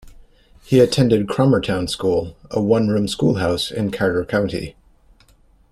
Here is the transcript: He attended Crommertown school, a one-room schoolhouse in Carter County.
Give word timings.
He 0.63 0.79
attended 0.79 1.27
Crommertown 1.27 1.87
school, 1.87 2.35
a 2.49 2.59
one-room 2.59 3.07
schoolhouse 3.07 3.69
in 3.69 3.91
Carter 3.91 4.25
County. 4.25 4.75